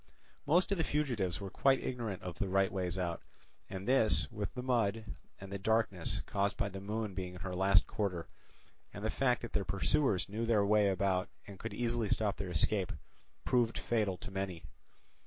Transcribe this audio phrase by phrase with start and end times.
[0.47, 3.21] Most of the fugitives were quite ignorant of the right ways out,
[3.69, 5.05] and this, with the mud,
[5.39, 8.27] and the darkness caused by the moon being in her last quarter,
[8.91, 12.49] and the fact that their pursuers knew their way about and could easily stop their
[12.49, 12.91] escape,
[13.45, 14.63] proved fatal to many.